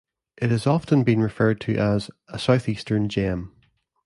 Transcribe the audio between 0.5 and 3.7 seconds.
often been referred to as "A Southeastern gem".